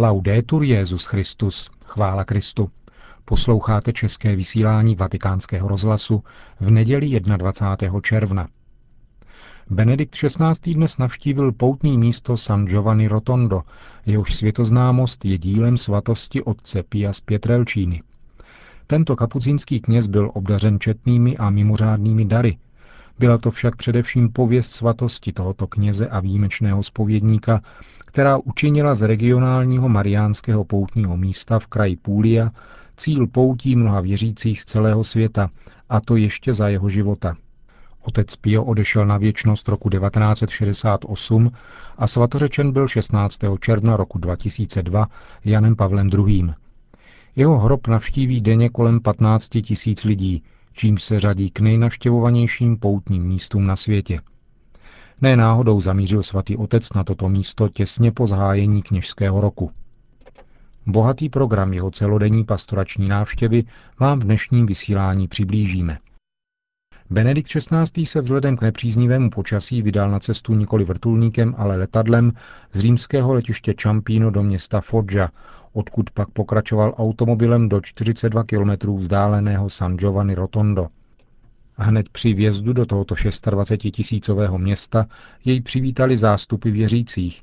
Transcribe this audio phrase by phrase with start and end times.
[0.00, 2.70] Laudetur Jezus Christus, chvála Kristu.
[3.24, 6.22] Posloucháte české vysílání Vatikánského rozhlasu
[6.60, 8.00] v neděli 21.
[8.00, 8.48] června.
[9.70, 10.74] Benedikt XVI.
[10.74, 13.62] dnes navštívil poutní místo San Giovanni Rotondo,
[14.06, 18.02] jehož světoznámost je dílem svatosti otce Pia z Pietrelčíny.
[18.86, 22.58] Tento kapucínský kněz byl obdařen četnými a mimořádnými dary.
[23.18, 27.62] Byla to však především pověst svatosti tohoto kněze a výjimečného spovědníka,
[28.06, 32.50] která učinila z regionálního mariánského poutního místa v kraji Půlia
[32.96, 35.50] cíl poutí mnoha věřících z celého světa,
[35.88, 37.36] a to ještě za jeho života.
[38.02, 41.50] Otec Pio odešel na věčnost roku 1968
[41.98, 43.38] a svatořečen byl 16.
[43.60, 45.08] června roku 2002
[45.44, 46.50] Janem Pavlem II.
[47.36, 50.42] Jeho hrob navštíví denně kolem 15 tisíc lidí,
[50.78, 54.20] čím se řadí k nejnavštěvovanějším poutním místům na světě.
[55.22, 59.70] Ne náhodou zamířil svatý otec na toto místo těsně po zahájení kněžského roku.
[60.86, 63.64] Bohatý program jeho celodenní pastorační návštěvy
[64.00, 65.98] vám v dnešním vysílání přiblížíme.
[67.10, 68.06] Benedikt XVI.
[68.06, 72.32] se vzhledem k nepříznivému počasí vydal na cestu nikoli vrtulníkem, ale letadlem
[72.72, 75.28] z římského letiště Čampíno do města Foggia,
[75.72, 80.86] odkud pak pokračoval automobilem do 42 km vzdáleného San Giovanni Rotondo.
[81.76, 83.14] Hned při vjezdu do tohoto
[83.50, 85.06] 26 tisícového města
[85.44, 87.42] jej přivítali zástupy věřících.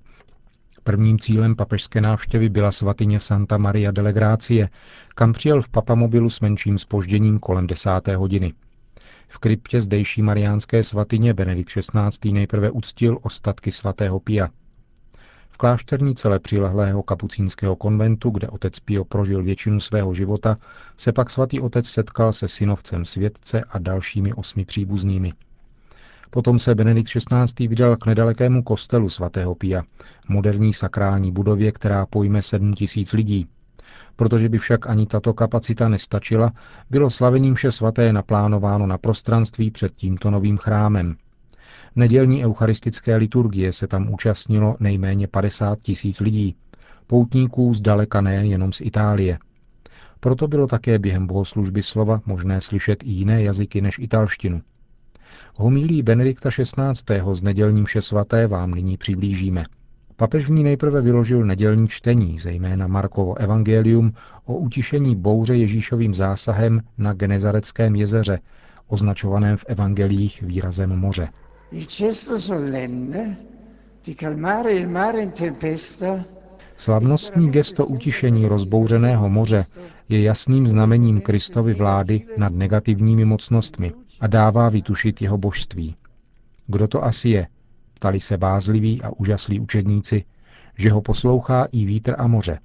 [0.83, 4.69] Prvním cílem papežské návštěvy byla svatyně Santa Maria delle Grazie,
[5.15, 8.53] kam přijel v papamobilu s menším spožděním kolem desáté hodiny.
[9.27, 12.31] V kryptě zdejší mariánské svatyně Benedikt XVI.
[12.31, 14.49] nejprve uctil ostatky svatého Pia.
[15.49, 20.55] V klášterní celé přilehlého kapucínského konventu, kde otec Pio prožil většinu svého života,
[20.97, 25.33] se pak svatý otec setkal se synovcem světce a dalšími osmi příbuznými.
[26.29, 27.67] Potom se Benedikt XVI.
[27.67, 29.83] vydal k nedalekému kostelu svatého Pia,
[30.29, 33.47] moderní sakrální budově, která pojme sedm tisíc lidí.
[34.15, 36.51] Protože by však ani tato kapacita nestačila,
[36.89, 41.15] bylo slavení mše svaté naplánováno na prostranství před tímto novým chrámem.
[41.95, 46.55] Nedělní eucharistické liturgie se tam účastnilo nejméně 50 tisíc lidí,
[47.07, 49.37] poutníků zdaleka ne jenom z Itálie.
[50.19, 54.61] Proto bylo také během bohoslužby slova možné slyšet i jiné jazyky než italštinu.
[55.55, 57.21] Homilí Benedikta XVI.
[57.33, 59.65] z nedělní mše svaté vám nyní přiblížíme.
[60.17, 64.13] Papež v ní nejprve vyložil nedělní čtení, zejména Markovo evangelium
[64.45, 68.39] o utišení bouře Ježíšovým zásahem na Genezareckém jezeře,
[68.87, 71.29] označovaném v evangelích výrazem moře.
[76.77, 79.65] Slavnostní gesto utišení rozbouřeného moře
[80.09, 85.95] je jasným znamením Kristovy vlády nad negativními mocnostmi a dává vytušit jeho božství.
[86.67, 87.47] Kdo to asi je?
[87.95, 90.23] Ptali se bázliví a úžaslí učedníci,
[90.77, 92.59] že ho poslouchá i vítr a moře.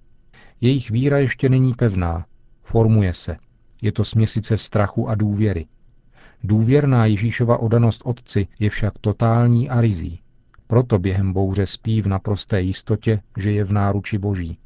[0.61, 2.27] Jejich víra ještě není pevná,
[2.63, 3.37] formuje se.
[3.83, 5.67] Je to směsice strachu a důvěry.
[6.45, 10.21] Důvěrná Ježíšova odanost Otci je však totální a rizí.
[10.67, 14.59] Proto během bouře spí v naprosté jistotě, že je v náruči Boží.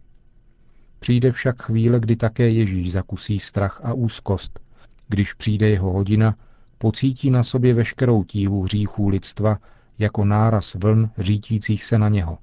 [0.98, 4.60] Přijde však chvíle, kdy také Ježíš zakusí strach a úzkost.
[5.08, 6.36] Když přijde jeho hodina,
[6.78, 9.58] pocítí na sobě veškerou tíhu hříchů lidstva
[9.98, 12.38] jako náraz vln řítících se na něho.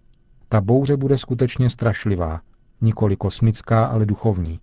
[0.50, 2.42] Ta bouře bude skutečně strašlivá,
[2.82, 4.60] nikoli kosmická, ale duchovní.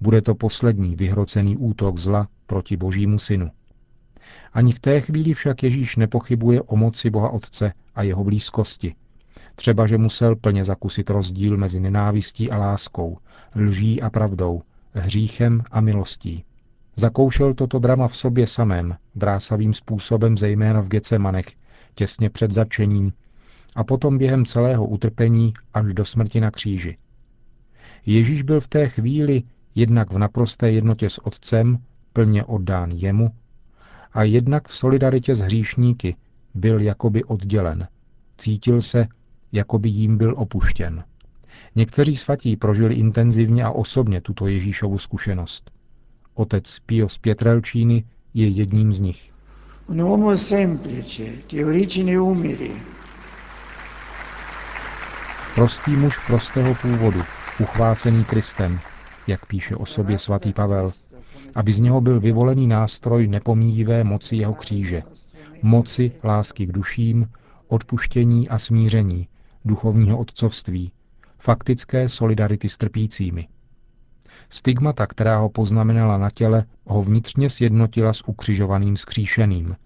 [0.00, 3.50] Bude to poslední vyhrocený útok zla proti božímu synu.
[4.52, 8.94] Ani v té chvíli však Ježíš nepochybuje o moci Boha Otce a jeho blízkosti.
[9.54, 13.18] Třeba, že musel plně zakusit rozdíl mezi nenávistí a láskou,
[13.56, 14.62] lží a pravdou,
[14.92, 16.44] hříchem a milostí.
[16.96, 21.46] Zakoušel toto drama v sobě samém, drásavým způsobem zejména v Gecemanech,
[21.94, 23.12] těsně před začením,
[23.74, 26.96] a potom během celého utrpení až do smrti na kříži.
[28.06, 29.42] Ježíš byl v té chvíli
[29.74, 31.78] jednak v naprosté jednotě s Otcem,
[32.12, 33.30] plně oddán jemu,
[34.12, 36.16] a jednak v solidaritě s hříšníky
[36.54, 37.88] byl jakoby oddělen.
[38.38, 39.06] Cítil se,
[39.52, 41.04] jako by jím byl opuštěn.
[41.74, 45.70] Někteří svatí prožili intenzivně a osobně tuto Ježíšovu zkušenost.
[46.34, 49.31] Otec Pio z Pietrelčíny je jedním z nich.
[49.92, 52.72] Un uomo semplice, di origini umili.
[55.54, 57.22] Prostý muž prostého původu,
[57.60, 58.80] uchvácený Kristem,
[59.26, 60.90] jak píše o sobě svatý Pavel,
[61.54, 65.02] aby z něho byl vyvolený nástroj nepomíjivé moci jeho kříže,
[65.62, 67.28] moci lásky k duším,
[67.68, 69.28] odpuštění a smíření,
[69.64, 70.92] duchovního otcovství,
[71.38, 73.48] faktické solidarity s trpícími.
[74.54, 79.76] Stigmata, která ho poznamenala na těle, ho vnitřně sjednotila s ukřižovaným skříšeným.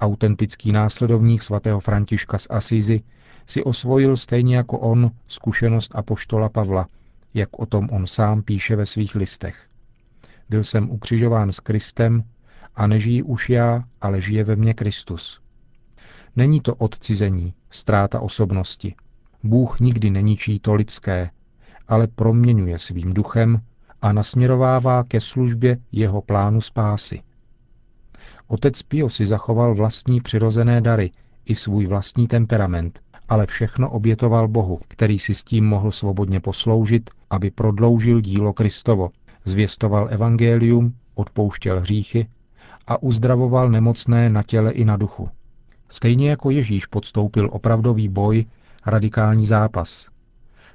[0.00, 3.02] Autentický následovník svatého Františka z Asízy
[3.46, 6.86] si osvojil stejně jako on zkušenost apoštola Pavla,
[7.34, 9.66] jak o tom on sám píše ve svých listech.
[10.48, 12.24] Byl jsem ukřižován s Kristem
[12.74, 15.40] a nežijí už já, ale žije ve mně Kristus.
[16.36, 18.94] Není to odcizení, ztráta osobnosti.
[19.42, 21.30] Bůh nikdy neničí to lidské,
[21.88, 23.60] ale proměňuje svým duchem
[24.02, 27.22] a nasměrovává ke službě jeho plánu spásy.
[28.46, 31.10] Otec Pio si zachoval vlastní přirozené dary
[31.44, 37.10] i svůj vlastní temperament, ale všechno obětoval Bohu, který si s tím mohl svobodně posloužit,
[37.30, 39.10] aby prodloužil dílo Kristovo,
[39.44, 42.26] zvěstoval evangelium, odpouštěl hříchy
[42.86, 45.28] a uzdravoval nemocné na těle i na duchu.
[45.88, 48.46] Stejně jako Ježíš podstoupil opravdový boj,
[48.86, 50.08] radikální zápas.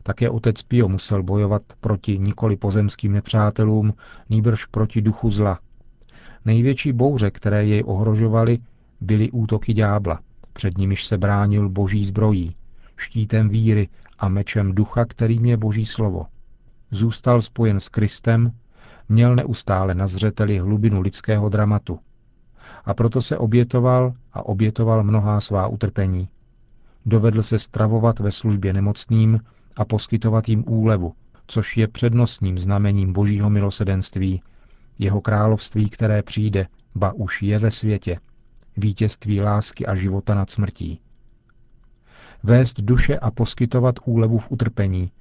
[0.03, 3.93] Také otec Pio musel bojovat proti nikoli pozemským nepřátelům,
[4.29, 5.59] nýbrž proti duchu zla.
[6.45, 8.57] Největší bouře, které jej ohrožovaly,
[9.01, 10.19] byly útoky ďábla,
[10.53, 12.55] před nimiž se bránil boží zbrojí,
[12.97, 13.89] štítem víry
[14.19, 16.25] a mečem ducha, kterým je boží slovo.
[16.91, 18.51] Zůstal spojen s Kristem,
[19.09, 21.99] měl neustále na zřeteli hlubinu lidského dramatu.
[22.85, 26.29] A proto se obětoval a obětoval mnohá svá utrpení.
[27.05, 29.39] Dovedl se stravovat ve službě nemocným
[29.75, 31.13] a poskytovat jim úlevu,
[31.47, 34.41] což je přednostním znamením božího milosedenství,
[34.99, 38.19] jeho království, které přijde, ba už je ve světě,
[38.77, 40.99] vítězství lásky a života nad smrtí.
[42.43, 45.11] Vést duše a poskytovat úlevu v utrpení,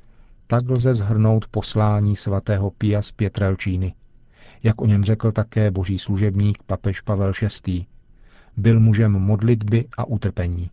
[0.46, 3.94] tak lze zhrnout poslání svatého Pia z Pětrelčíny.
[4.62, 7.32] Jak o něm řekl také boží služebník papež Pavel
[7.66, 7.86] VI.
[8.56, 10.70] Byl mužem modlitby a utrpení.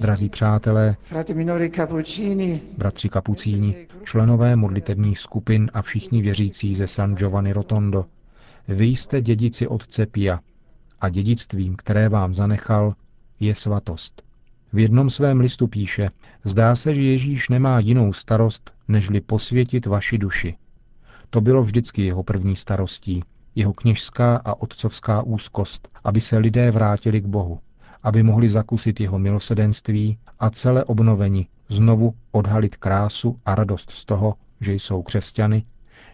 [0.00, 0.96] Drazí přátelé,
[2.76, 8.04] bratři kapucíni, členové modlitebních skupin a všichni věřící ze San Giovanni Rotondo,
[8.68, 10.40] vy jste dědici otce Pia
[11.00, 12.94] a dědictvím, které vám zanechal,
[13.40, 14.22] je svatost.
[14.72, 16.10] V jednom svém listu píše,
[16.44, 20.56] zdá se, že Ježíš nemá jinou starost, nežli posvětit vaši duši.
[21.30, 23.22] To bylo vždycky jeho první starostí,
[23.54, 27.60] jeho kněžská a otcovská úzkost, aby se lidé vrátili k Bohu,
[28.06, 34.34] aby mohli zakusit jeho milosedenství a celé obnovení znovu odhalit krásu a radost z toho,
[34.60, 35.64] že jsou křesťany,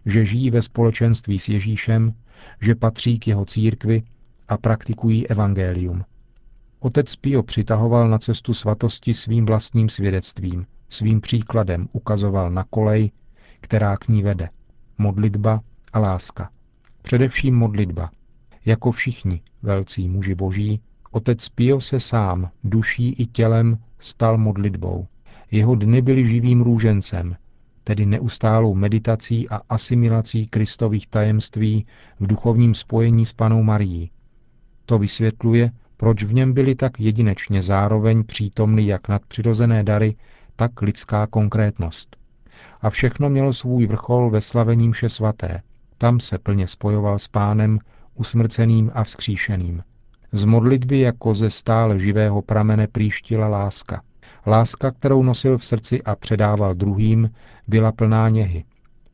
[0.07, 2.15] že žijí ve společenství s Ježíšem,
[2.61, 4.03] že patří k jeho církvi
[4.49, 6.05] a praktikují evangelium.
[6.81, 13.11] Otec Pio přitahoval na cestu svatosti svým vlastním svědectvím, svým příkladem ukazoval na kolej,
[13.61, 14.49] která k ní vede.
[14.99, 15.61] Modlitba
[15.93, 16.51] a láska.
[17.03, 18.11] Především modlitba.
[18.65, 20.81] Jako všichni velcí muži boží,
[21.13, 25.07] otec Pio se sám, duší i tělem, stal modlitbou.
[25.51, 27.37] Jeho dny byly živým růžencem,
[27.85, 31.87] tedy neustálou meditací a asimilací kristových tajemství
[32.21, 34.11] v duchovním spojení s panou Marií.
[34.87, 40.17] To vysvětluje, proč v něm byly tak jedinečně zároveň přítomny jak nadpřirozené dary,
[40.57, 42.17] tak lidská konkrétnost.
[42.81, 45.63] A všechno mělo svůj vrchol ve slavení mše svaté.
[45.99, 47.79] Tam se plně spojoval s pánem,
[48.15, 49.83] usmrceným a vzkříšeným.
[50.33, 54.03] Z modlitby jako ze stále živého pramene příštila láska.
[54.47, 57.31] Láska, kterou nosil v srdci a předával druhým,
[57.69, 58.65] byla plná něhy.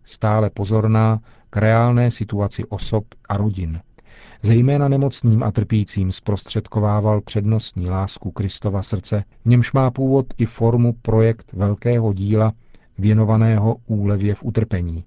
[0.04, 1.20] Stále pozorná
[1.50, 3.80] k reálné situaci osob a rodin.
[4.42, 10.92] Zejména nemocným a trpícím zprostředkovával přednostní lásku Kristova srdce, v němž má původ i formu
[11.02, 12.52] projekt velkého díla
[12.98, 15.04] věnovaného úlevě v utrpení.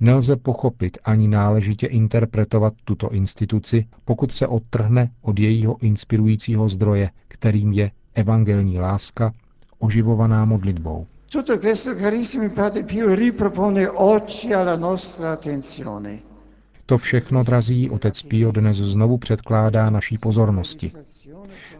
[0.00, 7.72] Nelze pochopit ani náležitě interpretovat tuto instituci, pokud se odtrhne od jejího inspirujícího zdroje, kterým
[7.72, 9.32] je evangelní láska,
[9.78, 11.06] oživovaná modlitbou.
[11.32, 16.18] Tutto questo, carissimi Padre Pio, ripropone oggi alla nostra attenzione.
[16.86, 20.92] To všechno, drazí otec Pio, dnes znovu předkládá naší pozornosti.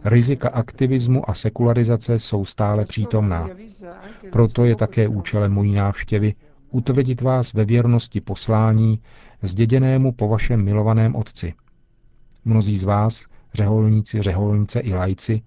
[0.03, 3.49] Rizika aktivismu a sekularizace jsou stále přítomná.
[4.31, 6.33] Proto je také účelem mojí návštěvy
[6.69, 8.99] utvrdit vás ve věrnosti poslání,
[9.41, 11.53] zděděnému po vašem milovaném otci.
[12.45, 15.41] Mnozí z vás, řeholníci, řeholnice i lajci,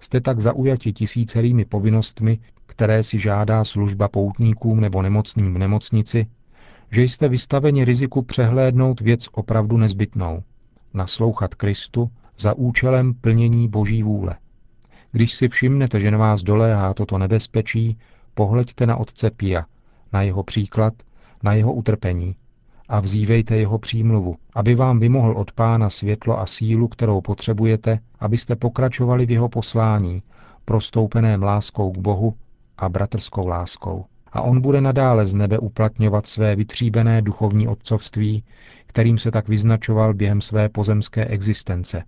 [0.00, 6.26] jste tak zaujati tisícerými povinnostmi, které si žádá služba poutníkům nebo nemocným v nemocnici,
[6.90, 10.42] že jste vystaveni riziku přehlédnout věc opravdu nezbytnou,
[10.94, 14.36] naslouchat Kristu za účelem plnění Boží vůle.
[15.12, 17.98] Když si všimnete, že na vás doléhá toto nebezpečí,
[18.34, 19.66] pohleďte na otce Pia,
[20.14, 20.94] na jeho příklad,
[21.42, 22.36] na jeho utrpení
[22.88, 28.56] a vzívejte jeho přímluvu, aby vám vymohl od pána světlo a sílu, kterou potřebujete, abyste
[28.56, 30.22] pokračovali v jeho poslání,
[30.64, 32.34] prostoupeném láskou k Bohu
[32.78, 34.04] a bratrskou láskou
[34.34, 38.44] a on bude nadále z nebe uplatňovat své vytříbené duchovní otcovství,
[38.86, 42.02] kterým se tak vyznačoval během své pozemské existence.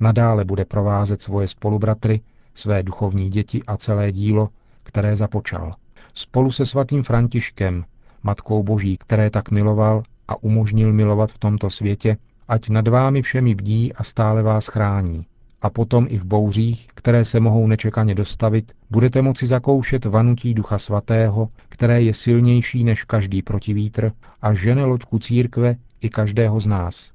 [0.00, 2.20] Nadále bude provázet svoje spolubratry,
[2.54, 4.48] své duchovní děti a celé dílo,
[4.82, 5.74] které započal.
[6.18, 7.84] Spolu se svatým Františkem,
[8.22, 12.16] Matkou Boží, které tak miloval a umožnil milovat v tomto světě,
[12.48, 15.26] ať nad vámi všemi bdí a stále vás chrání.
[15.62, 20.78] A potom i v bouřích, které se mohou nečekaně dostavit, budete moci zakoušet vanutí Ducha
[20.78, 27.12] Svatého, které je silnější než každý protivítr a žene loďku církve i každého z nás.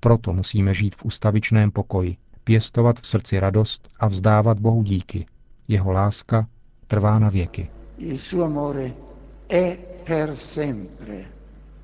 [0.00, 5.26] Proto musíme žít v ustavičném pokoji, pěstovat v srdci radost a vzdávat Bohu díky.
[5.68, 6.46] Jeho láska
[6.86, 7.70] trvá na věky.
[8.00, 8.94] Il suo amore
[9.46, 11.26] è per sempre.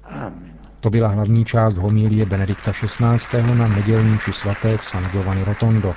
[0.03, 0.55] Amen.
[0.81, 3.43] To byla hlavní část homílie Benedikta XVI.
[3.55, 5.95] na nedělní či svaté v San Giovanni Rotondo.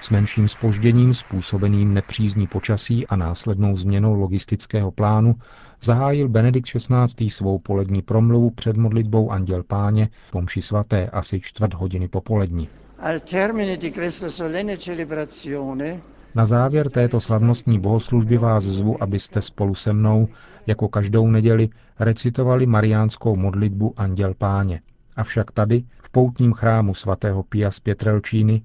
[0.00, 5.34] S menším spožděním způsobeným nepřízní počasí a následnou změnou logistického plánu
[5.82, 7.30] zahájil Benedikt XVI.
[7.30, 12.68] svou polední promluvu před modlitbou Anděl Páně pomši svaté asi čtvrt hodiny popolední.
[12.98, 16.00] Al termine di questa solenne celebrazione
[16.34, 20.28] na závěr této slavnostní bohoslužby vás zvu, abyste spolu se mnou,
[20.66, 24.80] jako každou neděli, recitovali mariánskou modlitbu Anděl Páně.
[25.16, 28.62] Avšak tady, v poutním chrámu svatého Pia z Pětrelčíny,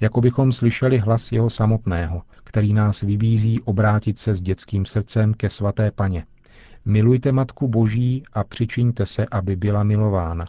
[0.00, 5.48] jako bychom slyšeli hlas jeho samotného, který nás vybízí obrátit se s dětským srdcem ke
[5.48, 6.24] svaté paně.
[6.84, 10.44] Milujte Matku Boží a přičiňte se, aby byla milována.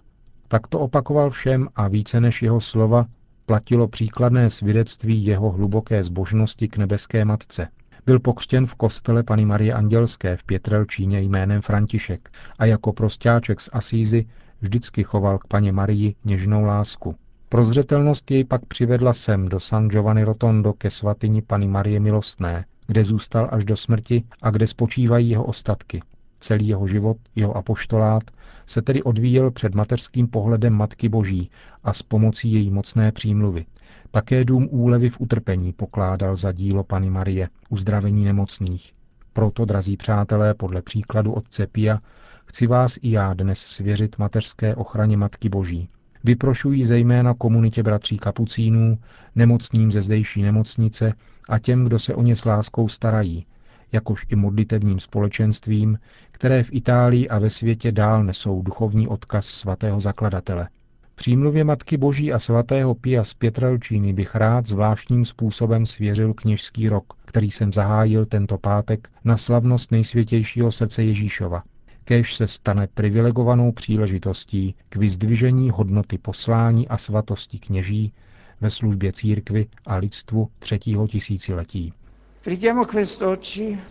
[0.47, 3.05] Tak to opakoval všem a více než jeho slova
[3.49, 7.67] platilo příkladné svědectví jeho hluboké zbožnosti k nebeské matce.
[8.05, 12.29] Byl pokřtěn v kostele Pany Marie Andělské v Pětrelčíně jménem František
[12.59, 14.25] a jako prostáček z Asízy
[14.61, 17.15] vždycky choval k paně Marii něžnou lásku.
[17.49, 23.03] Prozřetelnost jej pak přivedla sem do San Giovanni Rotondo ke svatyni Pany Marie Milostné, kde
[23.03, 26.01] zůstal až do smrti a kde spočívají jeho ostatky.
[26.39, 28.23] Celý jeho život, jeho apoštolát
[28.69, 31.49] se tedy odvíjel před mateřským pohledem Matky Boží
[31.83, 33.65] a s pomocí její mocné přímluvy.
[34.11, 38.93] Také dům úlevy v utrpení pokládal za dílo Pany Marie, uzdravení nemocných.
[39.33, 41.99] Proto, drazí přátelé, podle příkladu otce Pia,
[42.45, 45.89] chci vás i já dnes svěřit mateřské ochraně Matky Boží.
[46.23, 48.97] Vyprošují zejména komunitě bratří kapucínů,
[49.35, 51.13] nemocným ze zdejší nemocnice
[51.49, 53.45] a těm, kdo se o ně s láskou starají,
[53.91, 55.99] jakož i modlitevním společenstvím,
[56.31, 60.69] které v Itálii a ve světě dál nesou duchovní odkaz svatého zakladatele.
[61.15, 67.13] Přímluvě Matky Boží a svatého Pia z Pětrelčíny bych rád zvláštním způsobem svěřil kněžský rok,
[67.25, 71.63] který jsem zahájil tento pátek na slavnost nejsvětějšího srdce Ježíšova.
[72.03, 78.13] Kéž se stane privilegovanou příležitostí k vyzdvižení hodnoty poslání a svatosti kněží
[78.61, 81.93] ve službě církvy a lidstvu třetího tisíciletí.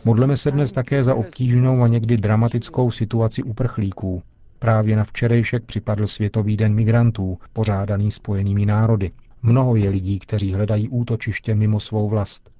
[0.04, 4.22] Modleme se dnes také za obtížnou a někdy dramatickou situaci uprchlíků.
[4.58, 9.10] Právě na včerejšek připadl Světový den migrantů, pořádaný spojenými národy.
[9.42, 12.50] Mnoho je lidí, kteří hledají útočiště mimo svou vlast.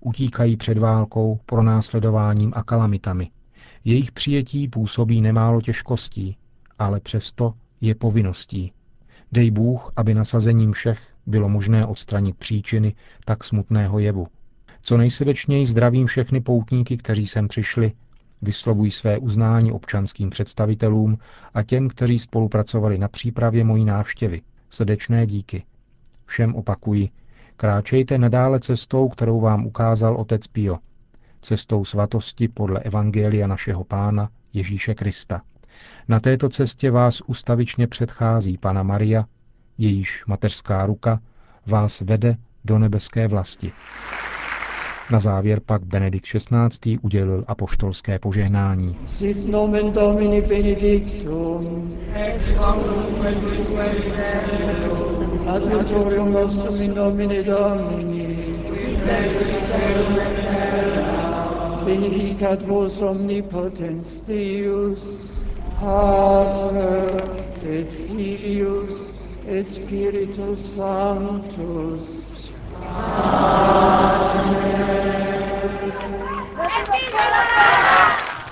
[0.00, 3.30] Utíkají před válkou, pronásledováním a kalamitami.
[3.84, 6.36] Jejich přijetí působí nemálo těžkostí,
[6.78, 8.72] ale přesto je povinností.
[9.32, 14.26] Dej Bůh, aby nasazením všech bylo možné odstranit příčiny tak smutného jevu–
[14.82, 17.92] co nejsrdečněji zdravím všechny poutníky, kteří sem přišli,
[18.42, 21.18] vyslovují své uznání občanským představitelům
[21.54, 24.40] a těm, kteří spolupracovali na přípravě mojí návštěvy.
[24.70, 25.64] Srdečné díky.
[26.24, 27.10] Všem opakuji,
[27.56, 30.78] kráčejte nadále cestou, kterou vám ukázal otec Pio.
[31.40, 35.42] Cestou svatosti podle Evangelia našeho pána Ježíše Krista.
[36.08, 39.24] Na této cestě vás ustavičně předchází Pana Maria,
[39.78, 41.20] jejíž mateřská ruka
[41.66, 43.72] vás vede do nebeské vlasti.
[45.10, 46.98] Na závěr pak Benedikt XVI.
[47.02, 48.96] udělil apoštolské požehnání.
[49.06, 52.42] Sit nomen Domini benedictum, ex
[55.46, 58.36] adiutorium nostrum in nomine Domini,
[61.84, 65.42] benedicat vos omnipotens Deus,
[65.80, 67.22] Pater
[67.70, 69.12] et Filius
[69.48, 72.20] et Spiritus Sanctus.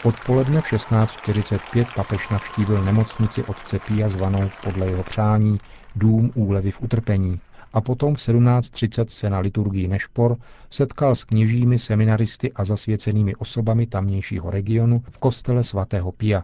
[0.02, 5.58] Odpoledne v 16.45 papež navštívil nemocnici otce Pia zvanou podle jeho přání
[5.96, 7.40] Dům úlevy v utrpení
[7.72, 10.36] a potom v 17.30 se na liturgii Nešpor
[10.70, 16.42] setkal s kněžími, seminaristy a zasvěcenými osobami tamnějšího regionu v kostele svatého Pia.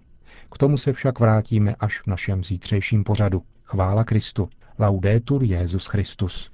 [0.53, 3.43] K tomu se však vrátíme až v našem zítřejším pořadu.
[3.65, 4.49] Chvála Kristu.
[4.79, 6.51] Laudetur Jezus Christus.